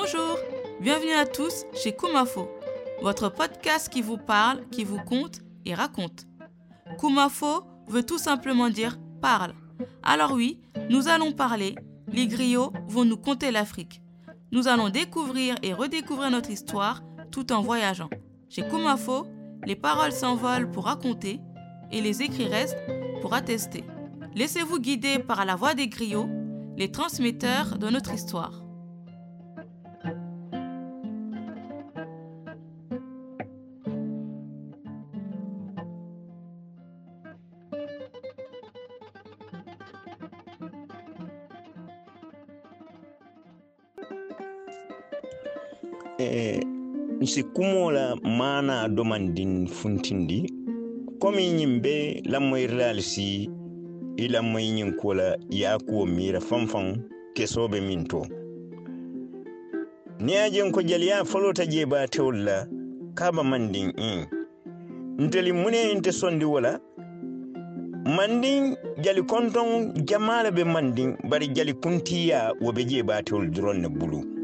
Bonjour, 0.00 0.38
bienvenue 0.80 1.12
à 1.12 1.26
tous 1.26 1.64
chez 1.74 1.92
Kumafo, 1.92 2.48
votre 3.02 3.30
podcast 3.30 3.88
qui 3.88 4.00
vous 4.00 4.16
parle, 4.16 4.64
qui 4.70 4.84
vous 4.84 5.00
compte 5.00 5.40
et 5.64 5.74
raconte. 5.74 6.24
Kumafo 7.00 7.64
veut 7.88 8.06
tout 8.06 8.16
simplement 8.16 8.70
dire 8.70 8.96
parle. 9.20 9.54
Alors 10.04 10.32
oui, 10.32 10.60
nous 10.88 11.08
allons 11.08 11.32
parler, 11.32 11.74
les 12.12 12.28
griots 12.28 12.72
vont 12.86 13.04
nous 13.04 13.16
conter 13.16 13.50
l'Afrique. 13.50 14.00
Nous 14.52 14.68
allons 14.68 14.88
découvrir 14.88 15.56
et 15.64 15.74
redécouvrir 15.74 16.30
notre 16.30 16.50
histoire 16.50 17.02
tout 17.32 17.52
en 17.52 17.60
voyageant. 17.60 18.10
Chez 18.48 18.62
Kumafo, 18.68 19.26
les 19.66 19.76
paroles 19.76 20.12
s'envolent 20.12 20.70
pour 20.70 20.84
raconter 20.84 21.40
et 21.90 22.00
les 22.00 22.22
écrits 22.22 22.46
restent 22.46 22.78
pour 23.20 23.34
attester. 23.34 23.82
Laissez-vous 24.36 24.78
guider 24.78 25.18
par 25.18 25.44
la 25.44 25.56
voix 25.56 25.74
des 25.74 25.88
griots, 25.88 26.28
les 26.76 26.92
transmetteurs 26.92 27.78
de 27.78 27.88
notre 27.88 28.14
histoire. 28.14 28.67
E, 46.20 46.60
nsi 47.20 47.42
kumoo 47.42 47.90
la 47.90 48.16
maanaa 48.16 48.88
domandin 48.88 49.66
funtindi 49.66 50.52
komi 51.18 51.42
ñiŋ 51.58 51.80
be 51.82 52.22
lamoyirilaalu 52.24 53.02
si 53.02 53.50
i 54.16 54.28
lamoyi 54.28 54.70
ñiŋ 54.76 54.90
kuo 54.98 55.14
la 55.14 55.28
i 55.50 55.60
ye 55.60 55.66
a 55.68 55.78
kuwo 55.78 56.06
miira 56.06 56.40
faŋ 56.40 56.86
kesoo 57.36 57.68
be 57.68 57.78
miŋ 57.80 58.00
to. 58.10 58.20
Niŋ 60.24 60.34
ye 60.34 60.40
a 60.42 60.50
jeŋ 60.50 60.68
ko 60.74 60.80
jaliya 60.82 61.24
folota 61.24 61.64
jeebaa 61.66 62.06
tewolu 62.12 62.40
la 62.48 62.66
kaaba 63.14 63.42
mandiŋ 63.50 63.86
iŋ 64.10 64.18
nteli 65.24 65.52
mune 65.52 65.80
inte 65.92 66.12
sondi 66.12 66.44
wo 66.44 66.60
la 66.60 66.72
mandiŋ 68.16 68.74
jali 69.04 69.22
kontoŋ 69.22 69.68
jamaa 70.08 70.42
le 70.42 70.50
be 70.50 70.64
mandiŋ 70.64 71.10
bari 71.30 71.46
jali 71.56 71.74
kuntiya 71.74 72.38
wo 72.62 72.72
be 72.72 72.82
jeebaa 72.90 73.22
tewolu 73.22 73.50
doroŋ 73.54 73.78
ne 73.82 73.88
bulu. 73.88 74.37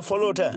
Folota 0.00 0.52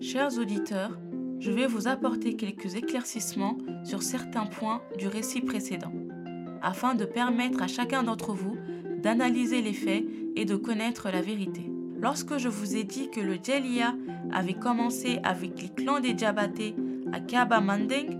Chers 0.00 0.38
auditeurs, 0.38 0.98
je 1.40 1.50
vais 1.50 1.66
vous 1.66 1.88
apporter 1.88 2.34
quelques 2.34 2.76
éclaircissements 2.76 3.58
sur 3.84 4.02
certains 4.02 4.46
points 4.46 4.80
du 4.98 5.08
récit 5.08 5.40
précédent, 5.40 5.92
afin 6.62 6.94
de 6.94 7.04
permettre 7.04 7.62
à 7.62 7.66
chacun 7.66 8.02
d'entre 8.04 8.32
vous 8.32 8.56
d'analyser 9.02 9.62
les 9.62 9.72
faits 9.72 10.04
et 10.36 10.44
de 10.44 10.56
connaître 10.56 11.08
la 11.12 11.20
vérité. 11.20 11.70
Lorsque 12.00 12.38
je 12.38 12.48
vous 12.48 12.76
ai 12.76 12.84
dit 12.84 13.10
que 13.10 13.20
le 13.20 13.34
Djelia 13.34 13.94
avait 14.32 14.54
commencé 14.54 15.18
avec 15.22 15.60
les 15.60 15.68
clans 15.68 16.00
des 16.00 16.16
Djabaté 16.16 16.74
à 17.12 17.20
Kaba 17.20 17.60
Manding, 17.60 18.18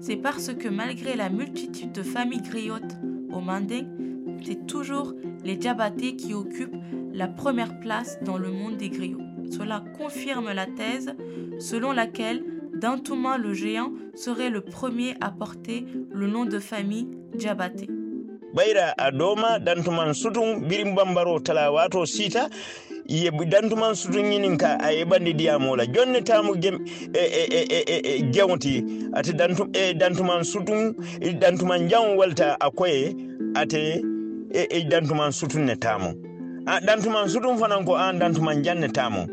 c'est 0.00 0.16
parce 0.16 0.52
que 0.52 0.68
malgré 0.68 1.16
la 1.16 1.30
multitude 1.30 1.92
de 1.92 2.02
familles 2.02 2.42
griottes 2.42 2.96
au 3.32 3.40
Manding, 3.40 3.86
c'est 4.42 4.66
toujours 4.66 5.14
les 5.44 5.60
Djabaté 5.60 6.16
qui 6.16 6.34
occupent 6.34 6.76
la 7.12 7.28
première 7.28 7.80
place 7.80 8.18
dans 8.22 8.38
le 8.38 8.50
monde 8.50 8.76
des 8.76 8.90
griots. 8.90 9.22
Cela 9.50 9.82
confirme 9.96 10.52
la 10.52 10.66
thèse 10.66 11.14
selon 11.58 11.92
laquelle 11.92 12.44
Dantouma 12.74 13.38
le 13.38 13.54
géant 13.54 13.92
serait 14.14 14.50
le 14.50 14.60
premier 14.60 15.14
à 15.20 15.30
porter 15.30 15.86
le 16.12 16.26
nom 16.26 16.44
de 16.44 16.58
famille 16.58 17.08
Djabaté. 17.38 17.88
Ɓayra 18.54 18.94
a 18.96 19.10
doma 19.10 19.58
dantuman 19.58 20.14
sutum 20.14 20.68
birim 20.68 20.94
bambaro 20.94 21.38
tala 21.40 21.70
wato 21.72 22.06
sita 22.06 22.48
ye 23.06 23.30
dantuman 23.30 23.94
sutum 23.94 24.22
ñinin 24.30 24.56
ka 24.58 24.78
a 24.80 24.92
yeɓandi 24.92 25.32
diyamola 25.36 25.84
jonne 25.92 26.22
tamu 26.24 26.54
gem 26.62 26.76
e, 27.12 27.18
e, 27.18 27.66
e, 27.68 27.80
e, 27.82 29.10
ate 29.14 29.32
dantu 29.36 29.68
e 29.74 29.94
dantuman 29.94 30.42
sutum 30.44 30.94
e 31.20 31.32
dantuman 31.34 31.88
jaw 31.90 32.16
walta 32.16 32.56
a 32.60 32.70
koye 32.70 33.14
ate 33.56 34.02
e, 34.52 34.84
dantuman 34.90 35.32
sutum 35.32 35.64
ne 35.64 35.74
tamu. 35.76 36.10
A 36.66 36.80
dantuman 36.80 37.28
sutum 37.28 37.58
fanan 37.58 37.84
ko 37.84 37.94
an 37.96 38.18
dantuman 38.18 38.62
janne 38.64 38.88
tamu 38.92 39.26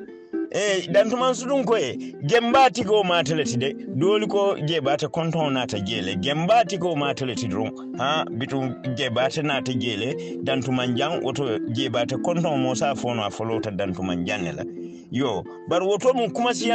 e 0.51 0.87
ɗantuman 0.91 1.33
su 1.33 1.45
ɗum 1.47 1.63
koye 1.65 1.97
gembati 2.23 2.83
ko 2.83 2.99
o 2.99 3.03
matalati 3.03 3.57
de 3.57 3.73
doli 3.95 4.27
ko 4.27 4.55
jeɓata 4.57 5.07
konton 5.09 5.53
nata 5.53 5.79
jeele 5.79 6.15
gembati 6.19 6.77
ko 6.77 6.91
o 6.91 6.95
matalati 6.95 7.47
doron 7.47 7.71
ha? 7.97 8.25
Bitu 8.29 8.57
jeɓata 8.97 9.41
nata 9.43 9.71
jeele 9.73 10.15
dantuman 10.43 10.95
jan 10.97 11.23
woto 11.23 11.57
jeɓata 11.71 12.17
konton 12.21 12.59
mo 12.61 12.75
sa 12.75 12.93
fono 12.95 13.23
a 13.23 13.29
folowta 13.29 13.71
dantuman 13.71 14.25
janne 14.27 14.51
la 14.55 14.63
yo 15.11 15.43
bari 15.69 15.85
woto 15.85 16.13
mum 16.13 16.29
kuma 16.31 16.53
ti 16.53 16.69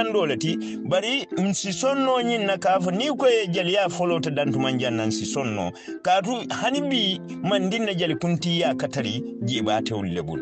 bari 0.89 1.27
si 1.53 1.73
sonno 1.73 2.21
ñinna 2.23 2.59
ka 2.59 2.81
fo 2.81 2.91
ni 2.91 3.09
koye 3.09 3.47
jaliya 3.53 3.89
folowta 3.89 4.31
dantuman 4.31 4.79
jannan 4.79 5.11
si 5.11 5.25
sonno. 5.27 5.71
Katu 6.03 6.47
hani 6.51 6.81
bi 6.89 7.21
mandinna 7.43 7.95
jali 7.95 8.15
kuntiya 8.17 8.75
katari 8.75 9.23
jeɓatewol 9.45 10.13
lebol. 10.15 10.41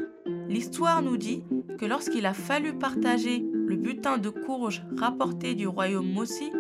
L'histoire 0.49 1.03
nous 1.03 1.17
dit 1.17 1.43
que 1.79 1.87
lorsqu'il 1.87 2.27
a 2.27 2.35
fallu 2.35 2.75
partager 2.75 3.45
le 3.67 3.77
butin 3.77 4.19
de 4.19 4.29
courge 4.31 4.83
rapporté 4.97 5.55
du 5.55 5.67
royaume 5.67 6.11
Mossi, 6.11 6.51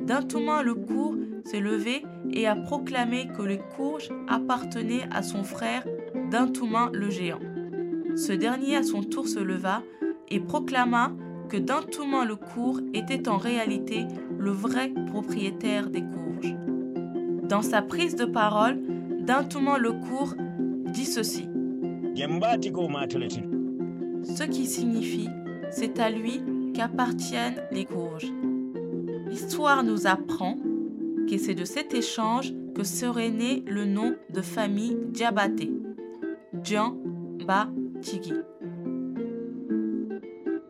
Dintouman 0.00 0.62
le 0.62 0.74
court 0.74 1.14
s'est 1.44 1.60
levé 1.60 2.04
et 2.32 2.46
a 2.46 2.56
proclamé 2.56 3.28
que 3.36 3.42
les 3.42 3.60
courges 3.76 4.10
appartenaient 4.28 5.06
à 5.10 5.22
son 5.22 5.44
frère 5.44 5.84
Dintouman 6.30 6.90
le 6.92 7.10
géant. 7.10 7.40
Ce 8.16 8.32
dernier 8.32 8.76
à 8.76 8.82
son 8.82 9.02
tour 9.02 9.28
se 9.28 9.40
leva 9.40 9.82
et 10.28 10.40
proclama 10.40 11.12
que 11.48 11.56
Dintouman 11.56 12.26
le 12.26 12.36
court 12.36 12.80
était 12.92 13.28
en 13.28 13.36
réalité 13.36 14.06
le 14.38 14.50
vrai 14.50 14.92
propriétaire 15.06 15.90
des 15.90 16.02
courges. 16.02 16.54
Dans 17.48 17.62
sa 17.62 17.82
prise 17.82 18.16
de 18.16 18.24
parole, 18.24 18.80
Dintouman 19.20 19.78
le 19.78 19.92
court 19.92 20.34
dit 20.92 21.04
ceci. 21.04 21.48
Ce 24.24 24.42
qui 24.44 24.66
signifie 24.66 25.28
c'est 25.76 25.98
à 25.98 26.08
lui 26.08 26.40
qu'appartiennent 26.72 27.62
les 27.72 27.84
courges. 27.84 28.32
L'histoire 29.26 29.82
nous 29.82 30.06
apprend 30.06 30.56
que 31.28 31.36
c'est 31.36 31.54
de 31.54 31.64
cet 31.64 31.94
échange 31.94 32.52
que 32.74 32.84
serait 32.84 33.30
né 33.30 33.64
le 33.66 33.84
nom 33.84 34.14
de 34.30 34.40
famille 34.40 34.96
Diabaté, 35.08 35.72
Djan 36.62 36.96
Ba 37.44 37.68
Tigi. 38.02 38.34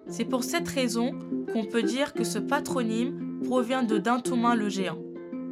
C'est 0.07 0.25
pour 0.25 0.45
cette 0.45 0.69
raison 0.69 1.13
qu'on 1.53 1.65
peut 1.65 1.83
dire 1.83 2.15
que 2.15 2.25
ce 2.25 2.39
patronyme 2.39 3.41
provient 3.45 3.83
de 3.83 3.99
Dintouman 3.99 4.55
le 4.55 4.69
géant. 4.69 4.99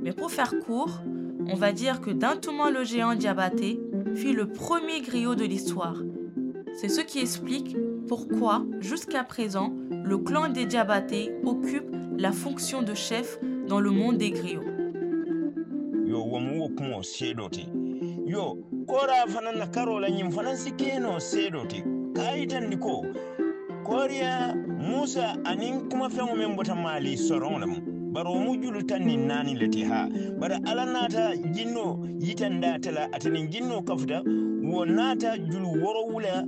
Mais 0.03 0.13
pour 0.13 0.31
faire 0.31 0.55
court, 0.61 1.01
on 1.47 1.57
va 1.57 1.73
dire 1.73 2.01
que 2.01 2.11
Dintouman 2.11 2.73
le 2.73 2.85
géant 2.85 3.15
Diabaté 3.15 3.81
fut 4.15 4.33
le 4.33 4.47
premier 4.47 5.01
griot 5.01 5.35
de 5.35 5.45
l'histoire. 5.45 6.03
C'est 6.75 6.89
ce 6.89 7.01
qui 7.01 7.21
explique 7.21 7.77
pourquoi, 8.09 8.65
jusqu'à 8.81 9.25
présent, 9.25 9.73
le 9.91 10.19
clan 10.19 10.49
des 10.49 10.67
Diabaté 10.67 11.33
occupe 11.45 11.95
la 12.19 12.33
fonction 12.33 12.83
de 12.83 12.95
chef 12.95 13.39
dans 13.69 13.81
le 13.81 13.91
monde 13.91 14.19
des 14.19 14.31
griots. 14.31 14.63
koriya 23.85 24.55
musa 24.79 25.37
aniŋ 25.51 25.75
kumafeŋo 25.91 26.35
meŋ 26.41 26.53
bota 26.57 26.75
maali 26.75 27.13
soroŋo 27.27 27.59
lemu 27.63 27.79
bari 28.15 28.29
wo 28.35 28.39
mu 28.45 28.53
julu 28.63 28.81
tan 28.89 29.03
niŋ 29.09 29.21
naani 29.31 29.53
le 29.61 29.67
ti 29.75 29.83
ha 29.89 30.01
bari 30.41 30.57
ala 30.71 30.85
naata 30.95 31.25
jinno 31.55 31.87
yitanda 32.25 32.69
ate 32.77 32.91
la 32.97 33.05
ate 33.15 33.29
niŋ 33.35 33.45
jinno 33.53 33.77
kafuta 33.89 34.19
wo 34.73 34.85
naata 34.87 35.39
julu 35.39 35.69
worowula 35.85 36.47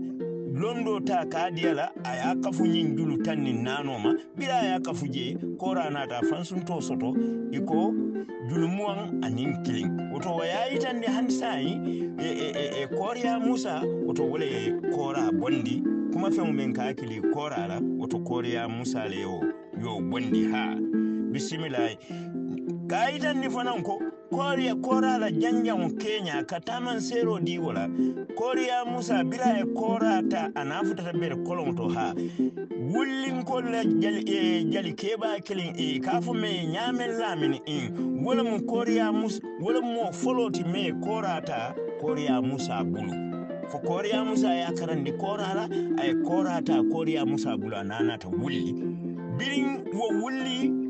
londo 0.55 1.01
ta 1.01 1.25
kaadiya 1.27 1.73
la 1.75 1.87
a 2.05 2.13
ye 2.17 2.41
kafu 2.41 2.65
ñiŋ 2.67 2.97
julu 2.97 3.17
tan 3.23 3.39
niŋ 3.45 3.63
naanoo 3.63 3.99
ma 3.99 4.11
bira 4.37 4.57
a 4.61 4.67
ye 4.73 4.81
kafu 4.81 5.07
je 5.09 5.37
kora 5.61 5.91
naata 5.91 6.21
fansunto 6.31 6.81
soto 6.81 7.13
i 7.53 7.61
ko 7.61 7.93
julu 8.49 8.69
muwaŋ 8.69 8.99
aniŋ 9.25 9.51
kiliŋ 9.65 9.89
woto 10.13 10.31
wo 10.37 10.45
ye 10.45 10.73
yitandi 10.73 11.07
hani 11.07 11.31
saayi 11.31 11.73
e, 12.19 12.29
e, 12.47 12.49
e, 12.63 12.65
e 12.83 12.87
kooriya 12.87 13.41
musa 13.41 13.83
woto 14.07 14.23
wo 14.31 14.39
le 14.39 14.47
ye 14.47 14.73
koora 14.95 15.33
bondi. 15.33 15.83
Kuma 16.13 16.31
feŋo 16.31 16.53
meŋ 16.53 16.73
ka 16.73 16.83
hakili 16.83 17.21
koora 17.35 17.67
la 17.69 17.77
woto 17.99 18.19
kooriya 18.19 18.69
musa 18.69 19.09
le 19.09 19.21
yo 19.21 19.41
yo 19.83 20.01
bondi 20.01 20.45
ha. 20.53 20.77
Bisimilayi 21.33 21.99
ka 22.89 23.11
yitandi 23.13 23.49
fanaŋ 23.51 23.83
ko 23.83 23.99
koriya 24.35 24.75
korala 24.75 25.31
janjan 25.31 25.95
kenya 25.97 26.43
kataman 26.43 27.01
sero 27.01 27.39
di 27.39 27.59
wala 27.59 27.87
koriya 28.35 28.83
musa 28.85 29.23
bila 29.23 29.63
e 29.63 29.65
korata 29.79 30.51
ana 30.57 30.83
futata 30.83 31.13
bere 31.13 31.37
kolon 31.47 31.77
to 31.77 31.89
ha 31.89 32.11
wullin 32.91 33.47
la 33.71 33.85
jali 34.03 34.23
e 34.27 34.65
jali 34.65 34.93
keba 34.93 35.39
kilin 35.39 35.79
e 35.79 36.01
kafu 36.01 36.35
me 36.35 36.67
nyamen 36.67 37.15
lamini 37.21 37.61
in 37.67 38.25
wala 38.25 38.43
mu 38.43 38.59
koriya 38.67 39.13
musa 39.13 39.41
wala 39.63 39.81
mu 39.81 40.13
foloti 40.13 40.65
me 40.65 40.91
korata 40.99 41.73
koriya 42.03 42.43
musa 42.43 42.83
bulu. 42.83 43.15
Fo 43.71 43.79
koriya 43.79 44.25
musa 44.27 44.53
ya 44.55 44.73
karandi 44.73 45.13
korala 45.13 45.69
ay 46.03 46.15
korata 46.27 46.83
koriya 46.91 47.25
musa 47.25 47.57
bulu 47.57 47.77
ananata 47.77 48.29
wulli 48.29 48.75
birin 49.39 49.87
wo 49.95 50.11
wulli 50.11 50.84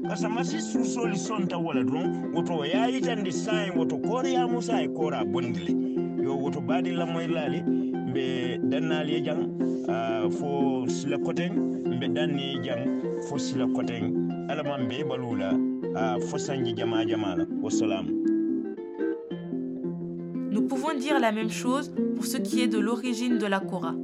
Nous 20.50 20.62
pouvons 20.62 20.94
dire 20.98 21.18
la 21.18 21.32
même 21.32 21.50
chose 21.50 21.92
pour 22.14 22.24
ce 22.26 22.36
qui 22.36 22.60
est 22.60 22.68
de 22.68 22.78
l'origine 22.78 23.38
de 23.38 23.46
la 23.46 23.60
Kora. 23.60 23.94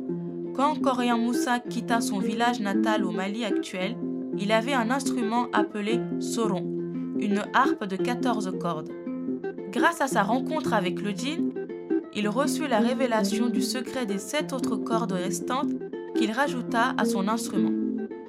Quand 0.54 0.80
Korian 0.80 1.18
Moussa 1.18 1.60
quitta 1.60 2.00
son 2.00 2.18
village 2.18 2.60
natal 2.60 3.04
au 3.04 3.12
Mali 3.12 3.44
actuel, 3.44 3.96
il 4.38 4.52
avait 4.52 4.72
un 4.72 4.90
instrument 4.90 5.46
appelé 5.52 6.00
soron, 6.20 6.64
une 7.18 7.42
harpe 7.54 7.84
de 7.84 7.96
14 7.96 8.52
cordes. 8.60 8.90
Grâce 9.70 10.00
à 10.00 10.06
sa 10.06 10.22
rencontre 10.22 10.74
avec 10.74 11.00
le 11.00 11.10
djinn, 11.10 11.52
il 12.14 12.28
reçut 12.28 12.66
la 12.66 12.80
révélation 12.80 13.48
du 13.48 13.62
secret 13.62 14.06
des 14.06 14.18
sept 14.18 14.52
autres 14.52 14.76
cordes 14.76 15.12
restantes 15.12 15.70
qu'il 16.16 16.32
rajouta 16.32 16.94
à 16.96 17.04
son 17.04 17.28
instrument. 17.28 17.72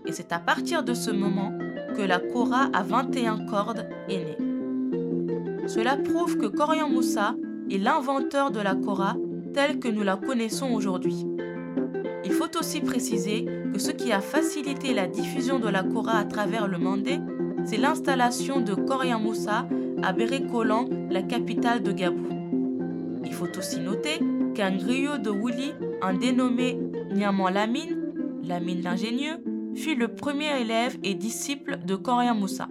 Et 0.06 0.12
c'est 0.12 0.32
à 0.32 0.40
partir 0.40 0.84
de 0.84 0.94
ce 0.94 1.10
moment 1.12 1.52
que 1.96 2.02
la 2.02 2.20
kora 2.20 2.70
à 2.74 2.84
21 2.84 3.46
cordes 3.46 3.88
est 4.08 4.18
née. 4.18 5.68
Cela 5.68 5.98
prouve 5.98 6.38
que 6.38 6.48
Korian 6.48 6.90
Moussa 6.90 7.36
est 7.70 7.78
l'inventeur 7.78 8.52
de 8.52 8.60
la 8.60 8.76
kora 8.76 9.16
telle 9.54 9.80
que 9.80 9.88
nous 9.88 10.04
la 10.04 10.18
connaissons 10.18 10.72
aujourd'hui. 10.72 11.26
Il 12.24 12.32
faut 12.32 12.58
aussi 12.58 12.82
préciser 12.82 13.46
que 13.74 13.80
ce 13.80 13.92
qui 13.92 14.12
a 14.12 14.22
facilité 14.22 14.94
la 14.94 15.08
diffusion 15.08 15.60
de 15.60 15.70
la 15.70 15.84
Kora 15.84 16.18
à 16.18 16.26
travers 16.26 16.68
le 16.68 16.78
Mandé, 16.78 17.20
c'est 17.66 17.78
l'installation 17.78 18.60
de 18.60 18.74
Korian 18.74 19.20
Moussa 19.20 19.68
à 20.04 20.14
Bérécolan, 20.14 20.90
la 21.10 21.22
capitale 21.22 21.84
de 21.84 21.92
Gabou. 21.92 22.28
Il 23.24 23.34
faut 23.34 23.48
aussi 23.58 23.80
noter 23.80 24.20
qu'un 24.56 24.76
griot 24.76 25.18
de 25.18 25.30
Wouli, 25.30 25.74
un 26.02 26.14
dénommé 26.14 26.78
Niaman 27.14 27.50
Lamine, 27.50 27.98
Lamine 28.44 28.82
l'ingénieux, 28.82 29.44
fut 29.76 29.96
le 29.96 30.10
premier 30.10 30.60
élève 30.60 30.98
et 31.04 31.14
disciple 31.14 31.80
de 31.86 31.96
Korian 31.96 32.36
Moussa. 32.36 32.68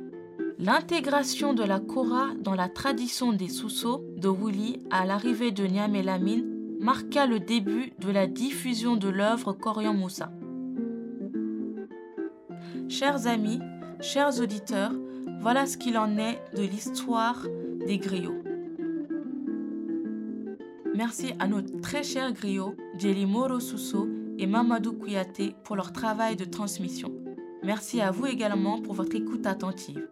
L'intégration 0.59 1.55
de 1.55 1.63
la 1.63 1.81
Kora 1.81 2.29
dans 2.39 2.55
la 2.55 2.69
tradition 2.69 3.33
des 3.33 3.49
Sousso 3.49 4.05
de 4.19 4.29
Wouli 4.29 4.83
à 4.91 5.07
l'arrivée 5.07 5.53
de 5.53 5.65
Niamey 5.65 6.03
Lamine 6.03 6.45
marqua 6.81 7.27
le 7.27 7.41
début 7.41 7.93
de 7.99 8.11
la 8.11 8.27
diffusion 8.27 8.97
de 8.97 9.09
l'œuvre 9.09 9.53
Corian 9.53 9.95
Moussa. 9.95 10.31
Chers 12.91 13.29
amis, 13.29 13.61
chers 14.01 14.41
auditeurs, 14.41 14.91
voilà 15.41 15.67
ce 15.67 15.77
qu'il 15.77 15.97
en 15.97 16.19
est 16.19 16.43
de 16.57 16.63
l'histoire 16.63 17.47
des 17.87 17.99
griots. 17.99 18.43
Merci 20.97 21.33
à 21.39 21.47
nos 21.47 21.63
très 21.63 22.03
chers 22.03 22.33
griots, 22.33 22.75
Djeli 22.99 23.27
Moro 23.27 23.61
Sousso 23.61 24.09
et 24.39 24.47
Mamadou 24.49 24.93
Kouyaté 24.93 25.55
pour 25.63 25.77
leur 25.77 25.93
travail 25.93 26.35
de 26.35 26.45
transmission. 26.45 27.13
Merci 27.63 28.01
à 28.01 28.11
vous 28.11 28.27
également 28.27 28.83
pour 28.83 28.95
votre 28.95 29.15
écoute 29.15 29.47
attentive. 29.47 30.09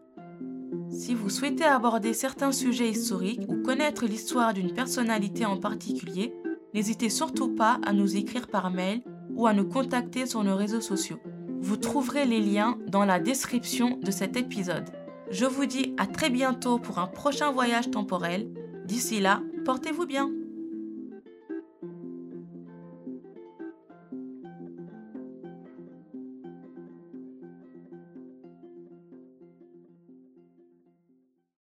Si 0.89 1.17
vous 1.17 1.31
souhaitez 1.31 1.65
aborder 1.65 2.13
certains 2.13 2.53
sujets 2.53 2.91
historiques 2.91 3.43
ou 3.49 3.61
connaître 3.61 4.07
l'histoire 4.07 4.55
d'une 4.55 4.73
personnalité 4.73 5.45
en 5.45 5.57
particulier, 5.57 6.33
n'hésitez 6.75 7.09
surtout 7.09 7.57
pas 7.57 7.81
à 7.85 7.93
nous 7.93 8.17
écrire 8.17 8.47
par 8.47 8.71
mail 8.71 9.03
ou 9.35 9.49
à 9.49 9.53
nous 9.53 9.69
contacter 9.69 10.27
sur 10.27 10.45
nos 10.45 10.55
réseaux 10.55 10.81
sociaux. 10.81 11.19
Vous 11.61 11.77
trouverez 11.77 12.25
les 12.25 12.41
liens 12.41 12.79
dans 12.87 13.05
la 13.05 13.19
description 13.19 13.99
de 14.03 14.11
cet 14.11 14.37
épisode. 14.37 14.91
Je 15.31 15.45
vous 15.45 15.67
dis 15.67 15.95
à 15.99 16.07
très 16.07 16.31
bientôt 16.31 16.79
pour 16.79 16.99
un 16.99 17.07
prochain 17.07 17.51
voyage 17.51 17.91
temporel. 17.91 18.49
D'ici 18.85 19.21
là, 19.21 19.43
portez-vous 19.65 20.07
bien. 20.07 20.31